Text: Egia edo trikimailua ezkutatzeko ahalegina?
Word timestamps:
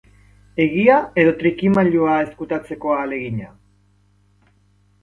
Egia 0.63 0.95
edo 1.25 1.33
trikimailua 1.43 2.17
ezkutatzeko 2.25 2.97
ahalegina? 2.97 3.55